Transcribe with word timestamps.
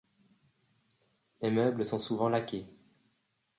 Les 1.43 1.51
meubles 1.51 1.85
sont 1.85 1.99
souvent 1.99 2.27
laqués. 2.27 2.65